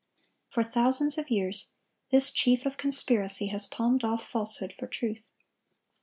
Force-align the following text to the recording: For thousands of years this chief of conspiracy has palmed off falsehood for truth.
For 0.49 0.63
thousands 0.63 1.19
of 1.19 1.29
years 1.29 1.73
this 2.09 2.31
chief 2.31 2.65
of 2.65 2.75
conspiracy 2.75 3.45
has 3.49 3.67
palmed 3.67 4.03
off 4.03 4.27
falsehood 4.27 4.73
for 4.79 4.87
truth. 4.87 5.29